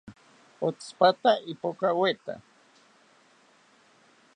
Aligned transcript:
Otsipata 0.67 1.31
ipokaweta 1.51 2.33